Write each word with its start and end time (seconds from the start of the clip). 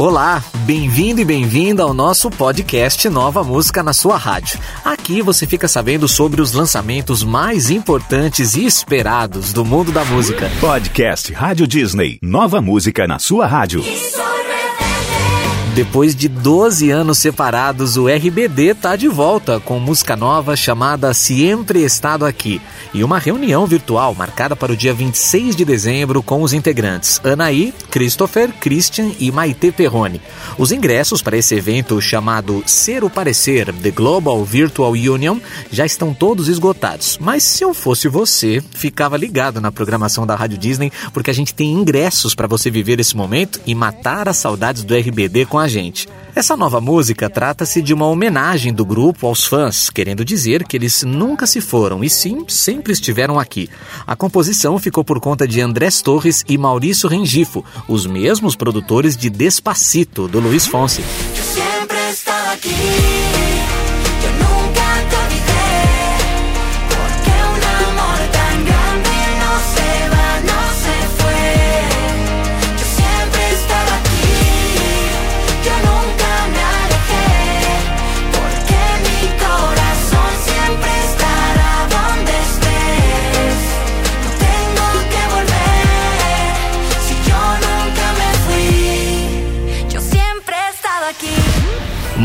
Olá, 0.00 0.42
bem-vindo 0.64 1.20
e 1.20 1.26
bem-vinda 1.26 1.82
ao 1.82 1.92
nosso 1.92 2.30
podcast 2.30 3.06
Nova 3.10 3.44
Música 3.44 3.82
na 3.82 3.92
sua 3.92 4.16
rádio. 4.16 4.58
Aqui 4.82 5.20
você 5.20 5.46
fica 5.46 5.68
sabendo 5.68 6.08
sobre 6.08 6.40
os 6.40 6.54
lançamentos 6.54 7.22
mais 7.22 7.68
importantes 7.68 8.54
e 8.54 8.64
esperados 8.64 9.52
do 9.52 9.62
mundo 9.62 9.92
da 9.92 10.02
música. 10.06 10.50
Podcast 10.58 11.30
Rádio 11.34 11.66
Disney. 11.66 12.18
Nova 12.22 12.62
música 12.62 13.06
na 13.06 13.18
sua 13.18 13.46
rádio. 13.46 13.84
Depois 15.74 16.16
de 16.16 16.26
12 16.28 16.90
anos 16.90 17.18
separados, 17.18 17.96
o 17.96 18.08
RBD 18.08 18.74
tá 18.74 18.96
de 18.96 19.06
volta 19.06 19.60
com 19.60 19.78
música 19.78 20.16
nova 20.16 20.56
chamada 20.56 21.14
Sempre 21.14 21.84
Estado 21.84 22.26
Aqui 22.26 22.60
e 22.92 23.04
uma 23.04 23.20
reunião 23.20 23.64
virtual 23.66 24.12
marcada 24.12 24.56
para 24.56 24.72
o 24.72 24.76
dia 24.76 24.92
26 24.92 25.54
de 25.54 25.64
dezembro 25.64 26.24
com 26.24 26.42
os 26.42 26.52
integrantes 26.52 27.20
Anaí, 27.22 27.72
Christopher, 27.88 28.50
Christian 28.60 29.12
e 29.20 29.30
Maite 29.30 29.70
Perrone. 29.70 30.20
Os 30.58 30.72
ingressos 30.72 31.22
para 31.22 31.36
esse 31.36 31.54
evento 31.54 32.00
chamado 32.00 32.64
Ser 32.66 33.04
o 33.04 33.08
Parecer 33.08 33.72
The 33.72 33.92
Global 33.92 34.44
Virtual 34.44 34.90
Union 34.90 35.38
já 35.70 35.86
estão 35.86 36.12
todos 36.12 36.48
esgotados. 36.48 37.16
Mas 37.20 37.44
se 37.44 37.62
eu 37.62 37.72
fosse 37.72 38.08
você, 38.08 38.60
ficava 38.72 39.16
ligado 39.16 39.60
na 39.60 39.70
programação 39.70 40.26
da 40.26 40.34
Rádio 40.34 40.58
Disney 40.58 40.90
porque 41.12 41.30
a 41.30 41.34
gente 41.34 41.54
tem 41.54 41.72
ingressos 41.72 42.34
para 42.34 42.48
você 42.48 42.72
viver 42.72 42.98
esse 42.98 43.16
momento 43.16 43.60
e 43.64 43.72
matar 43.72 44.28
as 44.28 44.36
saudades 44.36 44.82
do 44.82 44.96
RBD 44.96 45.46
com 45.46 45.59
a 45.60 45.68
gente. 45.68 46.08
Essa 46.34 46.56
nova 46.56 46.80
música 46.80 47.28
trata-se 47.28 47.82
de 47.82 47.92
uma 47.92 48.06
homenagem 48.06 48.72
do 48.72 48.84
grupo 48.84 49.26
aos 49.26 49.46
fãs, 49.46 49.90
querendo 49.90 50.24
dizer 50.24 50.64
que 50.64 50.76
eles 50.76 51.02
nunca 51.02 51.46
se 51.46 51.60
foram 51.60 52.02
e 52.02 52.10
sim 52.10 52.44
sempre 52.48 52.92
estiveram 52.92 53.38
aqui. 53.38 53.68
A 54.06 54.16
composição 54.16 54.78
ficou 54.78 55.04
por 55.04 55.20
conta 55.20 55.46
de 55.46 55.60
Andrés 55.60 56.00
Torres 56.00 56.44
e 56.48 56.56
Maurício 56.56 57.08
Rengifo, 57.08 57.64
os 57.88 58.06
mesmos 58.06 58.56
produtores 58.56 59.16
de 59.16 59.28
Despacito, 59.28 60.26
do 60.26 60.40
Luiz 60.40 60.66
Fonsi. 60.66 61.02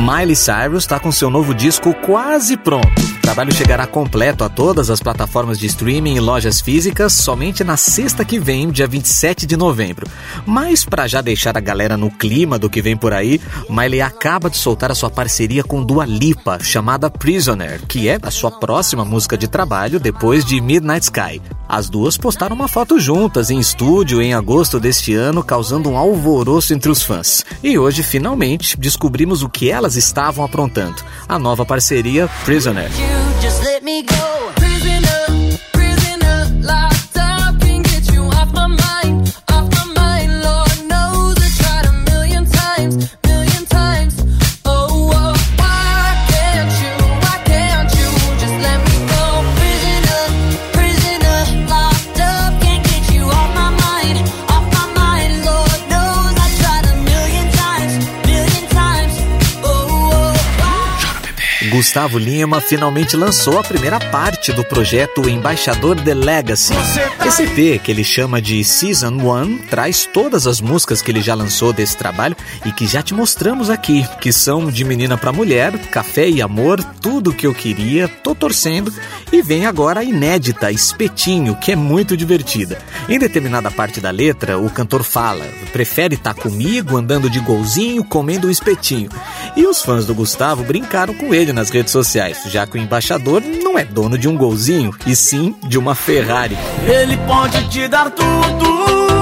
Miley 0.05 0.35
Cyrus 0.35 0.83
está 0.83 0.99
com 0.99 1.11
seu 1.11 1.31
novo 1.31 1.51
disco 1.51 1.91
quase 1.91 2.55
pronto. 2.55 3.01
O 3.01 3.21
trabalho 3.25 3.51
chegará 3.51 3.87
completo 3.87 4.43
a 4.43 4.49
todas 4.49 4.91
as 4.91 4.99
plataformas 4.99 5.57
de 5.57 5.65
streaming 5.65 6.13
e 6.13 6.19
lojas 6.19 6.61
físicas 6.61 7.11
somente 7.11 7.63
na 7.63 7.75
sexta 7.75 8.23
que 8.23 8.37
vem, 8.37 8.69
dia 8.69 8.85
27 8.85 9.47
de 9.47 9.57
novembro. 9.57 10.07
Mas 10.45 10.85
para 10.85 11.07
já 11.07 11.21
deixar 11.21 11.57
a 11.57 11.59
galera 11.59 11.97
no 11.97 12.11
clima 12.11 12.59
do 12.59 12.69
que 12.69 12.83
vem 12.83 12.95
por 12.95 13.13
aí, 13.13 13.41
Miley 13.67 13.99
acaba 13.99 14.47
de 14.47 14.57
soltar 14.57 14.91
a 14.91 14.95
sua 14.95 15.09
parceria 15.09 15.63
com 15.63 15.83
Dua 15.83 16.05
Lipa, 16.05 16.59
chamada 16.61 17.09
Prisoner, 17.09 17.81
que 17.87 18.07
é 18.07 18.19
a 18.21 18.29
sua 18.29 18.51
próxima 18.51 19.03
música 19.03 19.35
de 19.35 19.47
trabalho 19.47 19.99
depois 19.99 20.45
de 20.45 20.61
Midnight 20.61 21.05
Sky. 21.05 21.41
As 21.67 21.89
duas 21.89 22.15
postaram 22.15 22.55
uma 22.55 22.67
foto 22.67 22.99
juntas 22.99 23.49
em 23.49 23.57
estúdio 23.57 24.21
em 24.21 24.35
agosto 24.35 24.79
deste 24.79 25.15
ano, 25.15 25.43
causando 25.43 25.89
um 25.89 25.97
alvoroço 25.97 26.75
entre 26.75 26.91
os 26.91 27.01
fãs. 27.01 27.43
E 27.63 27.75
hoje, 27.79 28.03
finalmente, 28.03 28.79
descobrimos 28.79 29.41
o 29.41 29.49
que 29.49 29.71
elas 29.71 29.94
estavam 29.95 30.43
aprontando: 30.43 31.03
a 31.27 31.37
nova 31.39 31.65
parceria 31.65 32.29
Prisoner. 32.45 32.89
Gustavo 61.75 62.17
Lima 62.17 62.61
finalmente 62.61 63.17
lançou 63.17 63.59
a 63.59 63.63
primeira 63.63 63.99
parte 63.99 64.53
do 64.53 64.63
projeto 64.63 65.27
Embaixador 65.27 65.99
The 65.99 66.13
Legacy. 66.13 66.73
Esse 67.25 67.43
EP, 67.43 67.81
que 67.83 67.91
ele 67.91 68.01
chama 68.01 68.41
de 68.41 68.63
Season 68.63 69.11
1, 69.11 69.57
traz 69.69 70.05
todas 70.05 70.47
as 70.47 70.61
músicas 70.61 71.01
que 71.01 71.11
ele 71.11 71.19
já 71.19 71.35
lançou 71.35 71.73
desse 71.73 71.97
trabalho 71.97 72.37
e 72.65 72.71
que 72.71 72.87
já 72.87 73.01
te 73.01 73.13
mostramos 73.13 73.69
aqui, 73.69 74.07
que 74.21 74.31
são 74.31 74.67
de 74.67 74.85
Menina 74.85 75.17
para 75.17 75.33
Mulher, 75.33 75.77
Café 75.89 76.29
e 76.29 76.41
Amor, 76.41 76.81
Tudo 77.01 77.33
que 77.33 77.45
eu 77.45 77.53
queria, 77.53 78.07
Tô 78.07 78.33
torcendo 78.33 78.93
e 79.29 79.41
vem 79.41 79.65
agora 79.65 79.99
a 79.99 80.03
inédita 80.03 80.71
Espetinho, 80.71 81.55
que 81.55 81.73
é 81.73 81.75
muito 81.75 82.15
divertida. 82.15 82.79
Em 83.09 83.19
determinada 83.19 83.69
parte 83.69 83.99
da 83.99 84.11
letra, 84.11 84.57
o 84.57 84.69
cantor 84.69 85.03
fala: 85.03 85.45
prefere 85.73 86.15
estar 86.15 86.33
tá 86.33 86.41
comigo 86.41 86.95
andando 86.95 87.29
de 87.29 87.39
golzinho, 87.39 88.03
comendo 88.03 88.47
um 88.47 88.51
espetinho. 88.51 89.09
E 89.57 89.65
os 89.65 89.81
fãs 89.81 90.05
do 90.05 90.15
Gustavo 90.15 90.63
brincaram 90.63 91.13
com 91.13 91.33
ele 91.33 91.51
nas 91.51 91.64
redes 91.69 91.91
sociais, 91.91 92.39
já 92.47 92.65
que 92.65 92.77
o 92.77 92.81
embaixador 92.81 93.41
não 93.41 93.77
é 93.77 93.83
dono 93.85 94.17
de 94.17 94.27
um 94.27 94.37
golzinho, 94.37 94.93
e 95.05 95.15
sim 95.15 95.55
de 95.67 95.77
uma 95.77 95.95
Ferrari. 95.95 96.57
Ele 96.87 97.17
pode 97.27 97.69
te 97.69 97.87
dar 97.87 98.09
tudo 98.11 99.14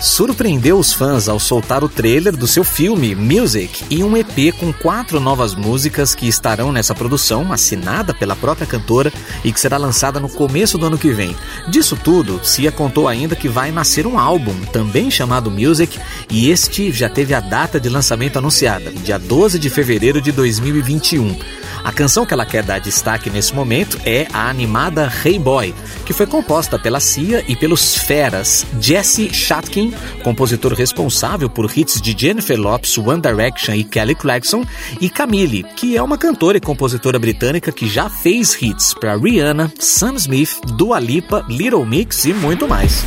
Surpreendeu 0.00 0.78
os 0.78 0.92
fãs 0.92 1.28
ao 1.28 1.38
soltar 1.38 1.82
o 1.82 1.88
trailer 1.88 2.36
do 2.36 2.46
seu 2.46 2.64
filme 2.64 3.14
Music 3.14 3.84
e 3.90 4.02
um 4.02 4.16
EP 4.16 4.54
com 4.58 4.72
quatro 4.72 5.20
novas 5.20 5.54
músicas 5.54 6.14
que 6.14 6.26
estarão 6.28 6.72
nessa 6.72 6.94
produção, 6.94 7.52
assinada 7.52 8.14
pela 8.14 8.36
própria 8.36 8.66
cantora 8.66 9.12
e 9.44 9.52
que 9.52 9.60
será 9.60 9.76
lançada 9.76 10.20
no 10.20 10.28
começo 10.28 10.78
do 10.78 10.86
ano 10.86 10.98
que 10.98 11.10
vem. 11.10 11.36
Disso 11.68 11.96
tudo, 11.96 12.40
Cia 12.44 12.70
contou 12.70 13.08
ainda 13.08 13.36
que 13.36 13.48
vai 13.48 13.70
nascer 13.70 14.06
um 14.06 14.18
álbum, 14.18 14.54
também 14.72 15.10
chamado 15.10 15.50
Music, 15.50 15.98
e 16.30 16.50
este 16.50 16.92
já 16.92 17.08
teve 17.08 17.34
a 17.34 17.40
data 17.40 17.80
de 17.80 17.88
lançamento 17.88 18.38
anunciada, 18.38 18.90
dia 18.90 19.18
12 19.18 19.58
de 19.58 19.70
fevereiro 19.70 20.20
de 20.20 20.32
2021. 20.32 21.36
A 21.84 21.92
canção 21.92 22.26
que 22.26 22.34
ela 22.34 22.46
quer 22.46 22.62
dar 22.62 22.78
destaque 22.78 23.30
nesse 23.30 23.54
momento 23.54 23.98
é 24.04 24.26
a 24.32 24.48
animada 24.48 25.12
Hey 25.24 25.38
Boy, 25.38 25.74
que 26.04 26.12
foi 26.12 26.26
composta 26.26 26.78
pela 26.78 27.00
Cia 27.00 27.44
e 27.46 27.54
pelos 27.54 27.96
feras 27.96 28.66
Jesse 28.80 29.32
Shatkin, 29.32 29.92
compositor 30.22 30.72
responsável 30.72 31.48
por 31.48 31.70
hits 31.76 32.00
de 32.00 32.16
Jennifer 32.18 32.58
Lopes, 32.58 32.96
One 32.98 33.20
Direction 33.20 33.74
e 33.74 33.84
Kelly 33.84 34.14
Clarkson, 34.14 34.64
e 35.00 35.08
Camille, 35.08 35.64
que 35.76 35.96
é 35.96 36.02
uma 36.02 36.18
cantora 36.18 36.58
e 36.58 36.60
compositora 36.60 37.18
britânica 37.18 37.72
que 37.72 37.88
já 37.88 38.08
fez 38.08 38.56
hits 38.60 38.94
para 38.94 39.16
Rihanna, 39.16 39.72
Sam 39.78 40.14
Smith, 40.14 40.60
Dua 40.76 40.98
Lipa, 40.98 41.44
Little 41.48 41.84
Mix 41.84 42.24
e 42.24 42.32
muito 42.32 42.66
mais. 42.68 43.04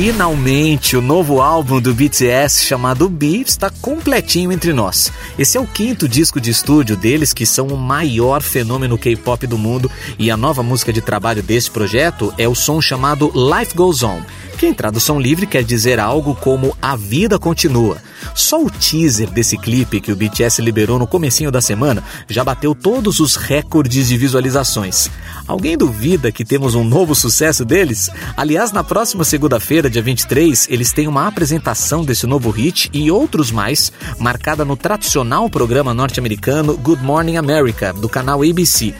Finalmente, 0.00 0.96
o 0.96 1.02
novo 1.02 1.40
álbum 1.40 1.80
do 1.80 1.92
BTS 1.92 2.64
chamado 2.64 3.08
B 3.08 3.38
está 3.44 3.68
completinho 3.68 4.52
entre 4.52 4.72
nós. 4.72 5.12
Esse 5.36 5.58
é 5.58 5.60
o 5.60 5.66
quinto 5.66 6.08
disco 6.08 6.40
de 6.40 6.52
estúdio 6.52 6.96
deles, 6.96 7.32
que 7.32 7.44
são 7.44 7.66
o 7.66 7.76
maior 7.76 8.40
fenômeno 8.40 8.96
K-pop 8.96 9.44
do 9.48 9.58
mundo, 9.58 9.90
e 10.16 10.30
a 10.30 10.36
nova 10.36 10.62
música 10.62 10.92
de 10.92 11.00
trabalho 11.00 11.42
desse 11.42 11.68
projeto 11.68 12.32
é 12.38 12.46
o 12.46 12.54
som 12.54 12.80
chamado 12.80 13.32
Life 13.34 13.74
Goes 13.74 14.04
On 14.04 14.22
que 14.58 14.66
em 14.66 14.74
tradução 14.74 15.20
livre 15.20 15.46
quer 15.46 15.62
dizer 15.62 16.00
algo 16.00 16.34
como 16.34 16.76
A 16.82 16.96
Vida 16.96 17.38
Continua. 17.38 17.98
Só 18.34 18.60
o 18.60 18.68
teaser 18.68 19.30
desse 19.30 19.56
clipe 19.56 20.00
que 20.00 20.10
o 20.10 20.16
BTS 20.16 20.60
liberou 20.60 20.98
no 20.98 21.06
comecinho 21.06 21.52
da 21.52 21.60
semana 21.60 22.02
já 22.28 22.42
bateu 22.42 22.74
todos 22.74 23.20
os 23.20 23.36
recordes 23.36 24.08
de 24.08 24.16
visualizações. 24.16 25.08
Alguém 25.46 25.78
duvida 25.78 26.32
que 26.32 26.44
temos 26.44 26.74
um 26.74 26.82
novo 26.82 27.14
sucesso 27.14 27.64
deles? 27.64 28.10
Aliás, 28.36 28.72
na 28.72 28.82
próxima 28.82 29.22
segunda-feira, 29.22 29.88
dia 29.88 30.02
23, 30.02 30.66
eles 30.68 30.92
têm 30.92 31.06
uma 31.06 31.28
apresentação 31.28 32.04
desse 32.04 32.26
novo 32.26 32.50
hit 32.50 32.90
e 32.92 33.12
outros 33.12 33.52
mais, 33.52 33.92
marcada 34.18 34.64
no 34.64 34.76
tradicional 34.76 35.48
programa 35.48 35.94
norte-americano 35.94 36.76
Good 36.76 37.02
Morning 37.02 37.36
America, 37.36 37.92
do 37.92 38.08
canal 38.08 38.42
ABC. 38.42 38.92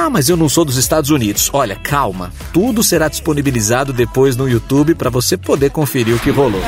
Ah, 0.00 0.08
mas 0.08 0.28
eu 0.28 0.36
não 0.36 0.48
sou 0.48 0.64
dos 0.64 0.76
Estados 0.76 1.10
Unidos. 1.10 1.50
Olha, 1.52 1.74
calma. 1.74 2.32
Tudo 2.52 2.84
será 2.84 3.08
disponibilizado 3.08 3.92
depois 3.92 4.36
no 4.36 4.48
YouTube 4.48 4.94
para 4.94 5.10
você 5.10 5.36
poder 5.36 5.70
conferir 5.70 6.14
o 6.14 6.20
que 6.20 6.30
rolou. 6.30 6.62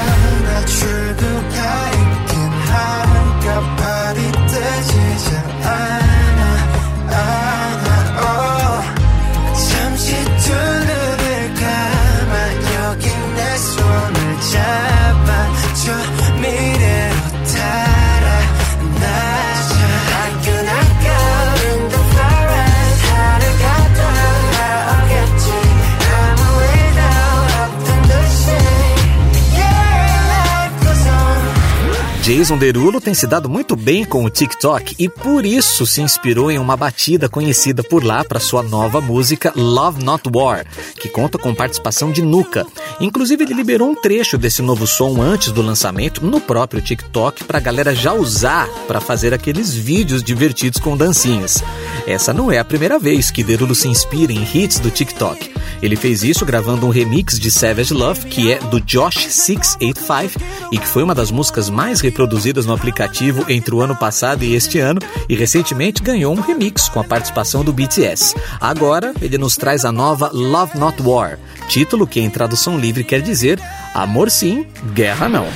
Jason 32.50 32.58
Derulo 32.58 33.00
tem 33.00 33.14
se 33.14 33.28
dado 33.28 33.48
muito 33.48 33.76
bem 33.76 34.04
com 34.04 34.24
o 34.24 34.30
TikTok 34.30 34.96
e 34.98 35.08
por 35.08 35.46
isso 35.46 35.86
se 35.86 36.00
inspirou 36.00 36.50
em 36.50 36.58
uma 36.58 36.76
batida 36.76 37.28
conhecida 37.28 37.80
por 37.80 38.02
lá 38.02 38.24
para 38.24 38.40
sua 38.40 38.60
nova 38.60 39.00
música 39.00 39.52
Love 39.54 40.02
Not 40.02 40.24
War, 40.34 40.66
que 40.96 41.08
conta 41.08 41.38
com 41.38 41.54
participação 41.54 42.10
de 42.10 42.22
Nuka. 42.22 42.66
Inclusive 43.00 43.44
ele 43.44 43.54
liberou 43.54 43.88
um 43.88 43.94
trecho 43.94 44.36
desse 44.36 44.62
novo 44.62 44.84
som 44.84 45.22
antes 45.22 45.52
do 45.52 45.62
lançamento 45.62 46.26
no 46.26 46.40
próprio 46.40 46.82
TikTok 46.82 47.44
para 47.44 47.58
a 47.58 47.62
galera 47.62 47.94
já 47.94 48.12
usar 48.14 48.68
para 48.88 49.00
fazer 49.00 49.32
aqueles 49.32 49.72
vídeos 49.72 50.20
divertidos 50.20 50.80
com 50.80 50.96
dancinhas. 50.96 51.62
Essa 52.04 52.32
não 52.32 52.50
é 52.50 52.58
a 52.58 52.64
primeira 52.64 52.98
vez 52.98 53.30
que 53.30 53.44
Derulo 53.44 53.76
se 53.76 53.86
inspira 53.86 54.32
em 54.32 54.42
hits 54.42 54.80
do 54.80 54.90
TikTok. 54.90 55.54
Ele 55.80 55.94
fez 55.96 56.24
isso 56.24 56.44
gravando 56.44 56.84
um 56.84 56.90
remix 56.90 57.38
de 57.38 57.50
Savage 57.50 57.94
Love, 57.94 58.26
que 58.26 58.52
é 58.52 58.58
do 58.58 58.80
Josh 58.80 59.28
685 59.30 60.40
e 60.72 60.78
que 60.78 60.86
foi 60.86 61.02
uma 61.02 61.14
das 61.14 61.30
músicas 61.30 61.70
mais 61.70 62.00
reproduzidas 62.00 62.39
no 62.66 62.72
aplicativo 62.72 63.44
entre 63.48 63.74
o 63.74 63.80
ano 63.80 63.94
passado 63.94 64.42
e 64.42 64.54
este 64.54 64.78
ano, 64.78 65.00
e 65.28 65.36
recentemente 65.36 66.02
ganhou 66.02 66.34
um 66.34 66.40
remix 66.40 66.88
com 66.88 66.98
a 66.98 67.04
participação 67.04 67.62
do 67.62 67.72
BTS. 67.72 68.34
Agora, 68.58 69.12
ele 69.20 69.36
nos 69.36 69.56
traz 69.56 69.84
a 69.84 69.92
nova 69.92 70.30
Love 70.32 70.78
Not 70.78 71.02
War, 71.02 71.38
título 71.68 72.06
que 72.06 72.18
em 72.18 72.30
tradução 72.30 72.78
livre 72.78 73.04
quer 73.04 73.20
dizer 73.20 73.60
Amor 73.94 74.30
sim, 74.30 74.66
guerra 74.94 75.28
não. 75.28 75.46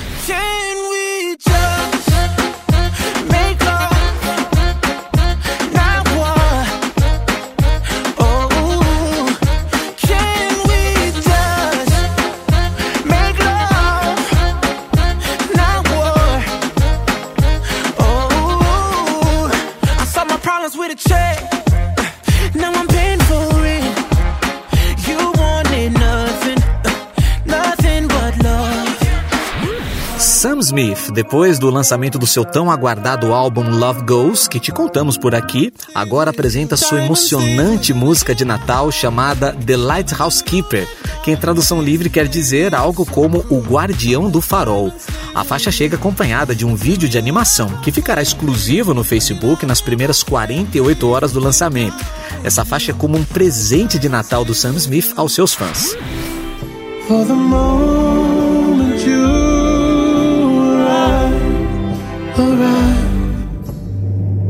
Smith, 30.65 31.11
depois 31.13 31.59
do 31.59 31.69
lançamento 31.69 32.17
do 32.17 32.25
seu 32.25 32.43
tão 32.43 32.71
aguardado 32.71 33.33
álbum 33.33 33.69
Love 33.69 34.01
Goes, 34.01 34.47
que 34.47 34.59
te 34.59 34.71
contamos 34.71 35.15
por 35.15 35.35
aqui, 35.35 35.71
agora 35.93 36.31
apresenta 36.31 36.75
sua 36.75 37.03
emocionante 37.03 37.93
música 37.93 38.33
de 38.33 38.43
Natal 38.43 38.91
chamada 38.91 39.53
The 39.53 39.77
Lighthouse 39.77 40.43
Keeper, 40.43 40.87
que 41.23 41.29
em 41.29 41.37
tradução 41.37 41.81
livre 41.81 42.09
quer 42.09 42.27
dizer 42.27 42.73
algo 42.73 43.05
como 43.05 43.45
o 43.49 43.59
guardião 43.59 44.27
do 44.29 44.41
farol. 44.41 44.91
A 45.35 45.43
faixa 45.43 45.71
chega 45.71 45.97
acompanhada 45.97 46.55
de 46.55 46.65
um 46.65 46.75
vídeo 46.75 47.07
de 47.07 47.17
animação, 47.17 47.69
que 47.83 47.91
ficará 47.91 48.21
exclusivo 48.21 48.93
no 48.93 49.03
Facebook 49.03 49.65
nas 49.67 49.81
primeiras 49.81 50.23
48 50.23 51.07
horas 51.07 51.31
do 51.31 51.39
lançamento. 51.39 52.03
Essa 52.43 52.65
faixa 52.65 52.91
é 52.91 52.95
como 52.95 53.17
um 53.17 53.23
presente 53.23 53.99
de 53.99 54.09
Natal 54.09 54.43
do 54.43 54.55
Sam 54.55 54.75
Smith 54.77 55.13
aos 55.15 55.33
seus 55.33 55.53
fãs. 55.53 55.95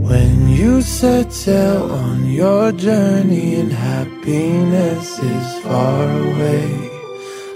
When 0.10 0.50
you 0.50 0.82
set 0.82 1.32
sail 1.32 1.92
on 1.92 2.26
your 2.26 2.72
journey 2.72 3.56
and 3.60 3.72
happiness 3.72 5.20
is 5.20 5.64
far 5.64 6.04
away, 6.04 6.90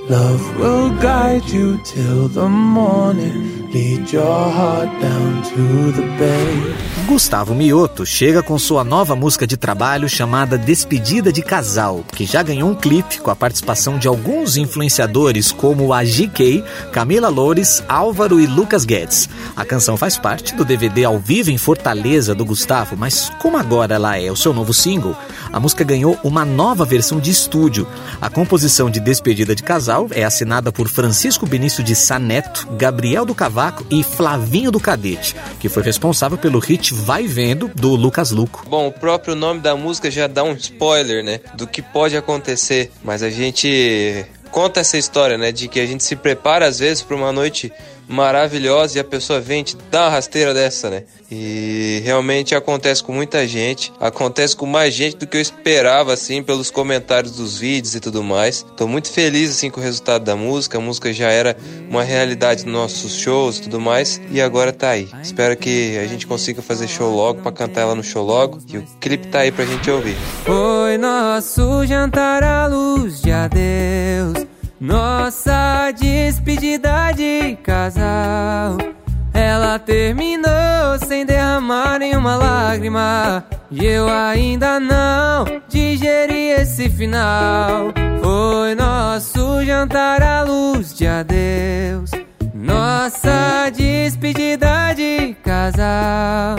love 0.08 0.60
will 0.60 0.92
guide 1.02 1.50
you 1.50 1.80
till 1.84 2.28
the 2.28 2.48
morning. 2.48 3.59
Gustavo 7.06 7.54
Mioto 7.54 8.04
chega 8.04 8.42
com 8.42 8.58
sua 8.58 8.84
nova 8.84 9.16
música 9.16 9.46
de 9.46 9.58
trabalho 9.58 10.10
chamada 10.10 10.58
Despedida 10.58 11.32
de 11.32 11.44
Casal, 11.44 12.04
que 12.12 12.26
já 12.26 12.42
ganhou 12.42 12.68
um 12.68 12.74
clipe 12.74 13.20
com 13.20 13.30
a 13.30 13.36
participação 13.36 14.00
de 14.00 14.08
alguns 14.08 14.58
influenciadores 14.58 15.52
como 15.52 15.94
a 15.94 16.04
GK, 16.04 16.64
Camila 16.92 17.30
Loures, 17.30 17.84
Álvaro 17.88 18.40
e 18.40 18.48
Lucas 18.48 18.86
Guedes. 18.86 19.30
A 19.56 19.64
canção 19.64 19.96
faz 19.96 20.18
parte 20.18 20.56
do 20.56 20.66
DVD 20.66 21.04
ao 21.04 21.20
vivo 21.20 21.52
em 21.52 21.58
Fortaleza 21.58 22.34
do 22.34 22.46
Gustavo, 22.46 22.98
mas 22.98 23.30
como 23.40 23.56
agora 23.56 23.94
ela 23.94 24.18
é 24.18 24.32
o 24.32 24.36
seu 24.36 24.52
novo 24.52 24.74
single, 24.74 25.16
a 25.54 25.60
música 25.60 25.84
ganhou 25.84 26.18
uma 26.24 26.44
nova 26.44 26.86
versão 26.86 27.20
de 27.20 27.30
estúdio. 27.30 27.88
A 28.20 28.32
composição 28.32 28.90
de 28.90 29.00
Despedida 29.00 29.56
de 29.56 29.62
Casal 29.62 30.08
é 30.12 30.24
assinada 30.24 30.72
por 30.72 30.88
Francisco 30.88 31.46
Benício 31.46 31.84
de 31.84 31.96
Saneto, 31.96 32.68
Gabriel 32.76 33.26
do 33.26 33.36
Cavalo 33.36 33.59
Cavaco 33.60 33.86
e 33.92 34.02
Flavinho 34.04 34.72
do 34.72 34.80
Cadete, 34.80 35.36
que 35.60 35.68
foi 35.68 35.84
responsável 35.84 36.38
pelo 36.38 36.60
hit 36.60 36.94
Vai 36.94 37.28
Vendo 37.28 37.70
do 37.76 37.94
Lucas 37.94 38.32
Luco. 38.32 38.64
Bom, 38.66 38.88
o 38.88 38.92
próprio 38.92 39.36
nome 39.36 39.60
da 39.60 39.76
música 39.76 40.10
já 40.10 40.28
dá 40.28 40.46
um 40.46 40.54
spoiler, 40.54 41.22
né, 41.22 41.42
do 41.56 41.68
que 41.68 41.82
pode 41.82 42.16
acontecer, 42.16 42.90
mas 43.04 43.22
a 43.22 43.30
gente 43.30 44.26
conta 44.50 44.80
essa 44.80 44.98
história, 44.98 45.38
né, 45.38 45.52
de 45.52 45.68
que 45.68 45.82
a 45.82 45.86
gente 45.86 46.06
se 46.06 46.16
prepara 46.16 46.68
às 46.68 46.80
vezes 46.80 47.04
para 47.04 47.18
uma 47.18 47.34
noite 47.34 47.70
maravilhosa 48.10 48.98
e 48.98 49.00
a 49.00 49.04
pessoa 49.04 49.40
vem 49.40 49.64
te 49.64 49.78
dá 49.92 50.06
uma 50.06 50.10
rasteira 50.10 50.54
dessa, 50.54 50.90
né? 50.90 51.04
E 51.32 52.02
realmente 52.04 52.56
acontece 52.56 53.04
com 53.04 53.14
muita 53.14 53.48
gente, 53.48 53.94
acontece 54.00 54.56
com 54.56 54.66
mais 54.66 54.96
gente 54.96 55.18
do 55.18 55.28
que 55.28 55.38
eu 55.38 55.42
esperava, 55.42 56.12
assim, 56.12 56.42
pelos 56.42 56.72
comentários 56.72 57.34
dos 57.34 57.60
vídeos 57.60 57.94
e 57.94 58.00
tudo 58.00 58.24
mais. 58.24 58.66
Tô 58.76 58.88
muito 58.88 59.12
feliz, 59.12 59.52
assim, 59.52 59.70
com 59.70 59.80
o 59.80 59.84
resultado 59.84 60.24
da 60.26 60.36
música. 60.36 60.80
A 60.80 60.82
música 60.82 61.14
já 61.14 61.30
era 61.30 61.56
uma 61.88 62.04
realidade 62.04 62.66
nos 62.66 62.74
nossos 62.74 63.16
shows 63.20 63.58
e 63.58 63.62
tudo 63.62 63.80
mais, 63.80 64.20
e 64.32 64.42
agora 64.42 64.74
tá 64.74 64.90
aí. 64.90 65.08
Espero 65.22 65.56
que 65.56 65.98
a 66.00 66.08
gente 66.08 66.26
consiga 66.26 66.64
fazer 66.64 66.88
show 66.88 67.16
logo 67.16 67.42
para 67.42 67.52
cantar 67.52 67.82
ela 67.82 67.96
no 67.96 68.04
show 68.04 68.26
logo, 68.26 68.58
e 68.68 68.80
o 68.80 68.84
clipe 69.00 69.28
tá 69.28 69.42
aí 69.42 69.52
pra 69.52 69.66
gente 69.66 69.90
ouvir. 69.92 70.18
Foi 70.44 70.98
nosso 70.98 71.86
jantar 71.86 72.44
à 72.44 72.66
luz 72.66 73.22
de 73.22 73.32
adeus 73.32 74.49
nossa 74.80 75.92
despedida 75.92 77.12
de 77.12 77.56
casal. 77.64 78.78
Ela 79.34 79.78
terminou 79.78 80.98
sem 81.06 81.26
derramar 81.26 82.00
nenhuma 82.00 82.36
lágrima. 82.36 83.44
E 83.70 83.86
eu 83.86 84.10
ainda 84.10 84.80
não 84.80 85.46
digeri 85.68 86.50
esse 86.50 86.90
final. 86.90 87.94
Foi 88.22 88.74
nosso 88.76 89.64
jantar 89.64 90.24
à 90.24 90.44
luz 90.44 90.94
de 90.94 91.06
adeus. 91.06 92.12
Nossa 92.54 93.70
despedida 93.70 94.94
de 94.94 95.36
casal. 95.44 96.58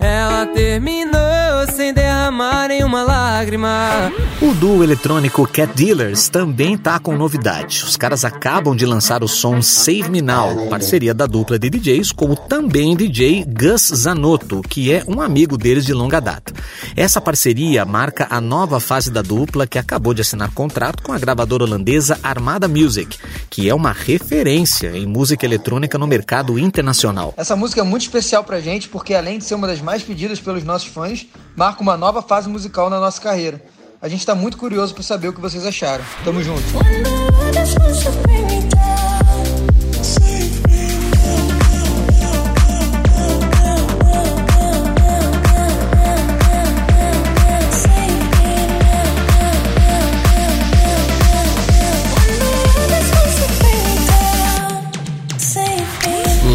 Ela 0.00 0.46
terminou 0.46 1.66
sem 1.72 1.92
derramar 1.92 2.07
derramar 2.28 2.68
nenhuma 2.68 3.02
lágrima. 3.02 4.12
O 4.40 4.52
duo 4.54 4.84
eletrônico 4.84 5.46
Cat 5.48 5.72
Dealers 5.74 6.28
também 6.28 6.76
tá 6.76 6.98
com 6.98 7.16
novidade. 7.16 7.82
Os 7.84 7.96
caras 7.96 8.24
acabam 8.24 8.76
de 8.76 8.84
lançar 8.84 9.24
o 9.24 9.28
som 9.28 9.62
Save 9.62 10.10
Me 10.10 10.20
Now, 10.20 10.68
parceria 10.68 11.14
da 11.14 11.26
dupla 11.26 11.58
de 11.58 11.70
DJs 11.70 12.12
com 12.12 12.26
o 12.26 12.36
também 12.36 12.94
DJ 12.94 13.44
Gus 13.46 13.90
Zanotto, 13.94 14.60
que 14.62 14.92
é 14.92 15.02
um 15.08 15.20
amigo 15.20 15.56
deles 15.56 15.86
de 15.86 15.94
longa 15.94 16.20
data. 16.20 16.52
Essa 16.94 17.20
parceria 17.20 17.84
marca 17.84 18.26
a 18.30 18.40
nova 18.40 18.78
fase 18.78 19.10
da 19.10 19.22
dupla 19.22 19.66
que 19.66 19.78
acabou 19.78 20.12
de 20.12 20.20
assinar 20.20 20.52
contrato 20.52 21.02
com 21.02 21.12
a 21.12 21.18
gravadora 21.18 21.64
holandesa 21.64 22.18
Armada 22.22 22.68
Music, 22.68 23.18
que 23.48 23.68
é 23.68 23.74
uma 23.74 23.92
referência 23.92 24.96
em 24.96 25.06
música 25.06 25.46
eletrônica 25.46 25.96
no 25.96 26.06
mercado 26.06 26.58
internacional. 26.58 27.32
Essa 27.36 27.56
música 27.56 27.80
é 27.80 27.84
muito 27.84 28.02
especial 28.02 28.44
pra 28.44 28.60
gente 28.60 28.88
porque 28.88 29.14
além 29.14 29.38
de 29.38 29.44
ser 29.44 29.54
uma 29.54 29.66
das 29.66 29.80
mais 29.80 30.02
pedidas 30.02 30.38
pelos 30.38 30.62
nossos 30.62 30.88
fãs, 30.88 31.26
marca 31.56 31.82
uma 31.82 31.96
nova 32.18 32.22
fase 32.22 32.48
musical 32.48 32.90
na 32.90 32.98
nossa 32.98 33.20
carreira. 33.20 33.62
A 34.00 34.08
gente 34.08 34.20
está 34.20 34.34
muito 34.34 34.56
curioso 34.56 34.94
para 34.94 35.02
saber 35.02 35.28
o 35.28 35.32
que 35.32 35.40
vocês 35.40 35.64
acharam. 35.64 36.04
Tamo 36.24 36.42
junto. 36.42 36.62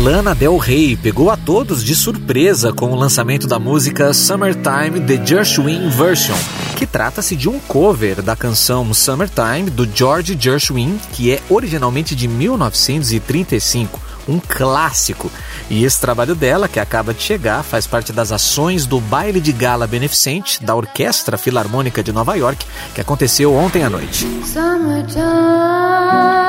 Lana 0.04 0.36
Del 0.36 0.58
Rey 0.58 0.98
pegou 0.98 1.32
a 1.32 1.38
todos 1.38 1.82
de 1.82 1.96
surpresa 1.96 2.74
com 2.74 2.92
o 2.92 2.96
lançamento 2.96 3.48
da 3.48 3.58
música 3.58 4.12
Summertime 4.12 5.00
The 5.00 5.26
Gershwin 5.26 5.88
Version, 5.88 6.36
que 6.76 6.86
trata-se 6.86 7.38
de 7.38 7.48
um 7.48 7.58
cover 7.58 8.22
da 8.22 8.36
canção 8.36 8.94
Summertime 8.94 9.70
do 9.70 9.88
George 9.90 10.38
Gershwin, 10.38 11.00
que 11.14 11.32
é 11.32 11.42
originalmente 11.50 12.18
de 12.18 12.28
1935 12.28 13.98
um 14.28 14.42
clássico. 14.42 15.32
E 15.70 15.86
esse 15.86 16.02
trabalho 16.02 16.36
dela, 16.36 16.68
que 16.68 16.82
acaba 16.82 17.14
de 17.14 17.22
chegar, 17.22 17.64
faz 17.64 17.88
parte 17.88 18.12
das 18.12 18.34
ações 18.34 18.86
do 18.86 19.00
baile 19.00 19.40
de 19.40 19.54
gala 19.54 19.88
beneficente 19.88 20.62
da 20.62 20.76
Orquestra 20.76 21.38
Filarmônica 21.38 22.04
de 22.04 22.12
Nova 22.12 22.36
York, 22.36 22.66
que 22.94 23.00
aconteceu 23.00 23.54
ontem 23.54 23.84
à 23.84 23.90
noite. 23.90 24.28
Summertime. 24.46 26.43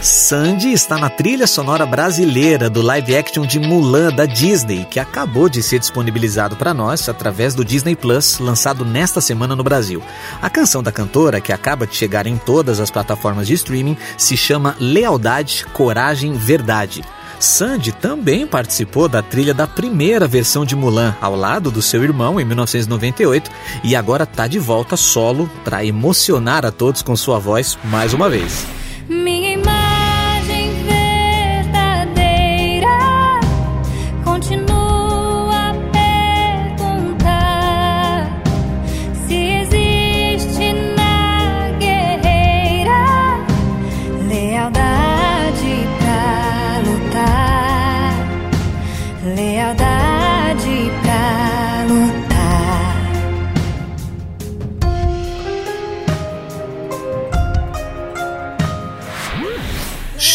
Sandy 0.00 0.72
está 0.72 0.98
na 0.98 1.08
trilha 1.08 1.46
sonora 1.46 1.86
brasileira 1.86 2.68
do 2.68 2.82
live 2.82 3.16
action 3.16 3.46
de 3.46 3.58
Mulan 3.58 4.12
da 4.12 4.26
Disney, 4.26 4.84
que 4.84 5.00
acabou 5.00 5.48
de 5.48 5.62
ser 5.62 5.78
disponibilizado 5.78 6.56
para 6.56 6.74
nós 6.74 7.08
através 7.08 7.54
do 7.54 7.64
Disney 7.64 7.96
Plus, 7.96 8.38
lançado 8.38 8.84
nesta 8.84 9.22
semana 9.22 9.56
no 9.56 9.64
Brasil. 9.64 10.02
A 10.42 10.50
canção 10.50 10.82
da 10.82 10.92
cantora, 10.92 11.40
que 11.40 11.52
acaba 11.54 11.86
de 11.86 11.96
chegar 11.96 12.26
em 12.26 12.36
todas 12.36 12.80
as 12.80 12.90
plataformas 12.90 13.46
de 13.46 13.54
streaming, 13.54 13.96
se 14.18 14.36
chama 14.36 14.76
Lealdade, 14.78 15.64
Coragem, 15.72 16.34
Verdade. 16.34 17.02
Sandy 17.38 17.92
também 17.92 18.46
participou 18.46 19.08
da 19.08 19.22
trilha 19.22 19.54
da 19.54 19.66
primeira 19.66 20.26
versão 20.26 20.64
de 20.64 20.76
Mulan, 20.76 21.14
ao 21.20 21.36
lado 21.36 21.70
do 21.70 21.82
seu 21.82 22.02
irmão 22.02 22.40
em 22.40 22.44
1998, 22.44 23.50
e 23.82 23.94
agora 23.96 24.24
está 24.24 24.46
de 24.46 24.58
volta 24.58 24.96
solo 24.96 25.50
para 25.64 25.84
emocionar 25.84 26.64
a 26.64 26.70
todos 26.70 27.02
com 27.02 27.16
sua 27.16 27.38
voz 27.38 27.78
mais 27.84 28.12
uma 28.12 28.28
vez. 28.28 28.83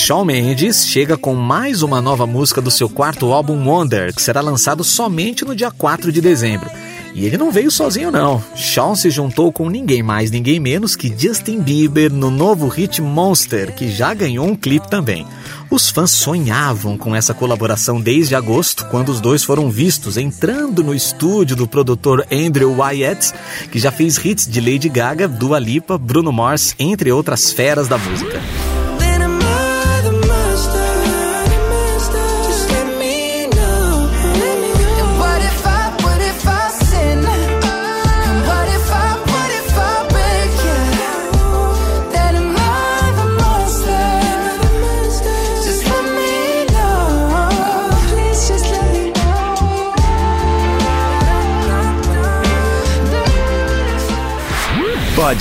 Shawn 0.10 0.26
Mendes 0.26 0.88
chega 0.88 1.16
com 1.16 1.36
mais 1.36 1.84
uma 1.84 2.02
nova 2.02 2.26
música 2.26 2.60
do 2.60 2.72
seu 2.72 2.90
quarto 2.90 3.32
álbum 3.32 3.64
Wonder, 3.64 4.12
que 4.12 4.24
será 4.24 4.42
lançado 4.42 4.84
somente 4.84 5.46
no 5.46 5.56
dia 5.56 5.70
4 5.70 6.12
de 6.12 6.20
dezembro. 6.20 6.68
E 7.14 7.28
ele 7.28 7.38
não 7.38 7.52
veio 7.52 7.70
sozinho 7.70 8.10
não. 8.10 8.44
Shawn 8.56 8.96
se 8.96 9.12
juntou 9.12 9.52
com 9.52 9.70
ninguém 9.70 10.02
mais, 10.02 10.32
ninguém 10.32 10.60
menos 10.60 10.96
que 10.96 11.14
Justin 11.16 11.62
Bieber 11.62 12.12
no 12.12 12.32
novo 12.32 12.68
hit 12.70 13.04
Monster, 13.04 13.72
que 13.76 13.88
já 13.92 14.12
ganhou 14.16 14.48
um 14.48 14.56
clipe 14.56 14.90
também. 14.90 15.28
Os 15.70 15.92
fãs 15.92 16.10
sonhavam 16.10 16.98
com 16.98 17.16
essa 17.16 17.36
colaboração 17.36 18.02
desde 18.02 18.34
agosto, 18.34 18.86
quando 18.86 19.10
os 19.10 19.22
dois 19.22 19.44
foram 19.44 19.70
vistos 19.70 20.18
entrando 20.18 20.84
no 20.84 20.96
estúdio 20.96 21.56
do 21.56 21.68
produtor 21.68 22.26
Andrew 22.32 22.76
Wyatt, 22.76 23.32
que 23.72 23.78
já 23.78 23.92
fez 23.92 24.18
hits 24.18 24.48
de 24.48 24.60
Lady 24.60 24.90
Gaga, 24.90 25.28
Dua 25.28 25.60
Lipa, 25.60 26.00
Bruno 26.00 26.32
Mars, 26.32 26.74
entre 26.80 27.12
outras 27.12 27.52
feras 27.52 27.88
da 27.88 28.00
música. 28.00 28.42